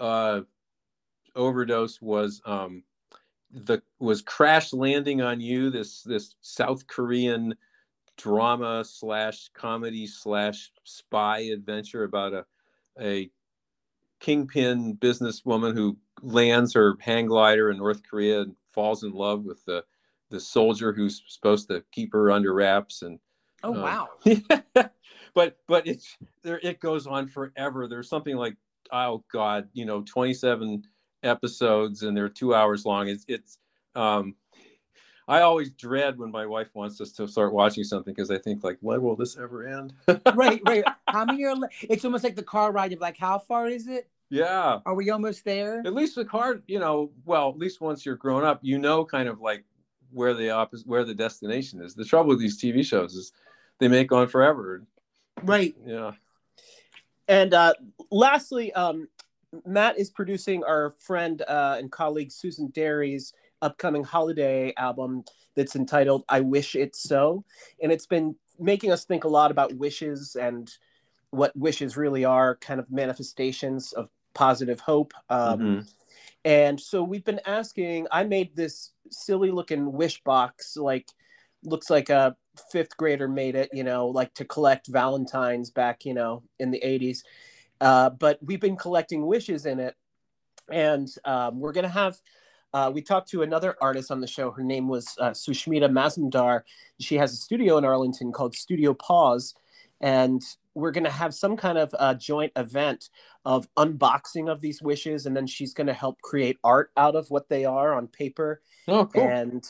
[0.00, 0.40] uh,
[1.36, 2.82] overdose was um,
[3.52, 7.54] the was crash landing on you this this south korean
[8.18, 12.44] drama slash comedy slash spy adventure about a
[13.00, 13.30] a
[14.20, 19.64] kingpin businesswoman who lands her hang glider in north korea and falls in love with
[19.64, 19.82] the
[20.30, 23.18] the soldier who's supposed to keep her under wraps and
[23.64, 24.08] Oh, Um, wow.
[25.34, 27.88] but but it's there it goes on forever.
[27.88, 28.56] There's something like
[28.92, 30.84] oh god you know 27
[31.24, 33.08] episodes and they're two hours long.
[33.08, 33.58] It's it's
[33.96, 34.36] um
[35.28, 38.64] I always dread when my wife wants us to start watching something because I think
[38.64, 39.92] like, when will this ever end?
[40.34, 40.84] right, right.
[41.06, 41.54] How many are?
[41.54, 44.08] Le- it's almost like the car ride of like, how far is it?
[44.30, 44.80] yeah.
[44.84, 45.82] Are we almost there?
[45.84, 49.04] At least the car, you know, well, at least once you're grown up, you know,
[49.04, 49.64] kind of like
[50.12, 51.94] where the opposite, where the destination is.
[51.94, 53.32] The trouble with these TV shows is
[53.78, 54.82] they make on forever.
[55.42, 55.74] Right.
[55.86, 56.12] Yeah.
[57.26, 57.74] And uh,
[58.10, 59.08] lastly, um,
[59.66, 63.32] Matt is producing our friend uh, and colleague Susan Derry's
[63.62, 65.24] upcoming holiday album
[65.56, 67.44] that's entitled I Wish It So.
[67.82, 70.70] And it's been making us think a lot about wishes and
[71.30, 75.12] what wishes really are kind of manifestations of positive hope.
[75.28, 75.92] Um, Mhm.
[76.44, 81.08] And so we've been asking, I made this silly looking wish box, like
[81.64, 82.36] looks like a
[82.70, 86.80] fifth grader made it, you know, like to collect Valentines back, you know, in the
[86.80, 87.24] 80s.
[87.80, 89.94] Uh, but we've been collecting wishes in it.
[90.70, 92.20] And um, we're going to have,
[92.72, 94.50] uh, we talked to another artist on the show.
[94.50, 96.62] Her name was uh, Sushmita Mazumdar.
[97.00, 99.54] She has a studio in Arlington called Studio Pause.
[100.00, 100.42] And
[100.74, 103.08] we're going to have some kind of uh, joint event
[103.44, 105.26] of unboxing of these wishes.
[105.26, 108.60] And then she's going to help create art out of what they are on paper
[108.86, 109.22] Oh, cool.
[109.22, 109.64] and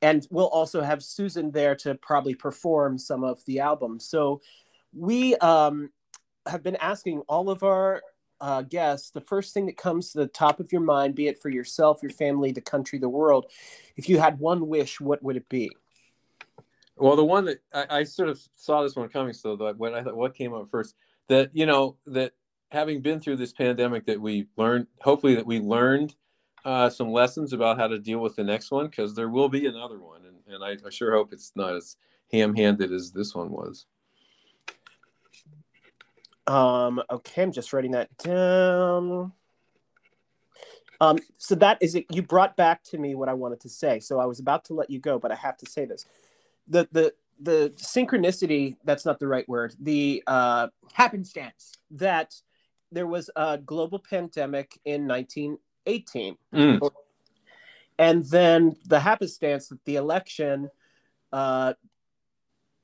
[0.00, 3.98] and we'll also have Susan there to probably perform some of the album.
[4.00, 4.42] So
[4.92, 5.90] we um,
[6.46, 8.02] have been asking all of our
[8.44, 11.40] uh, guests the first thing that comes to the top of your mind, be it
[11.40, 13.46] for yourself, your family, the country, the world.
[13.96, 15.70] If you had one wish, what would it be?
[16.96, 19.94] Well, the one that I, I sort of saw this one coming, so that when
[19.94, 20.94] I thought what came up first,
[21.28, 22.32] that you know that
[22.70, 26.14] having been through this pandemic, that we learned, hopefully, that we learned
[26.66, 29.66] uh, some lessons about how to deal with the next one, because there will be
[29.66, 31.96] another one, and, and I, I sure hope it's not as
[32.30, 33.86] ham-handed as this one was.
[36.46, 39.32] Um, okay, I'm just writing that down.
[41.00, 42.06] Um, so that is it.
[42.10, 44.00] You brought back to me what I wanted to say.
[44.00, 46.06] So I was about to let you go, but I have to say this.
[46.68, 49.74] The the the synchronicity, that's not the right word.
[49.80, 51.72] The uh Happenstance.
[51.90, 52.34] that
[52.92, 56.36] there was a global pandemic in 1918.
[56.54, 56.90] Mm.
[57.98, 60.70] And then the happenstance that the election
[61.32, 61.74] uh,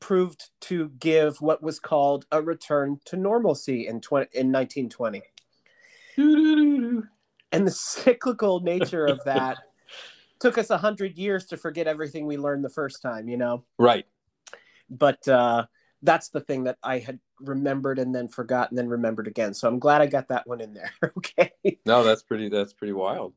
[0.00, 5.22] proved to give what was called a return to normalcy in, 20, in 1920.
[7.52, 9.58] And the cyclical nature of that
[10.40, 13.64] took us 100 years to forget everything we learned the first time, you know?
[13.78, 14.06] Right.
[14.88, 15.66] But uh,
[16.02, 19.54] that's the thing that I had remembered and then forgot and then remembered again.
[19.54, 20.92] So I'm glad I got that one in there.
[21.18, 21.52] okay.
[21.86, 22.48] No, that's pretty.
[22.48, 23.34] That's pretty wild.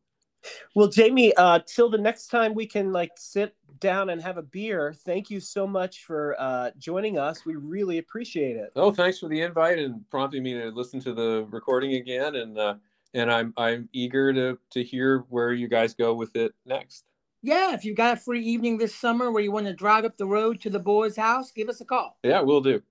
[0.75, 4.41] Well, Jamie, uh, till the next time we can like sit down and have a
[4.41, 4.93] beer.
[4.93, 7.45] Thank you so much for uh, joining us.
[7.45, 8.71] We really appreciate it.
[8.75, 12.57] Oh, thanks for the invite and prompting me to listen to the recording again, and
[12.57, 12.75] uh,
[13.13, 17.05] and I'm I'm eager to to hear where you guys go with it next.
[17.41, 20.17] Yeah, if you've got a free evening this summer where you want to drive up
[20.17, 22.17] the road to the boys' house, give us a call.
[22.23, 22.81] Yeah, we'll do.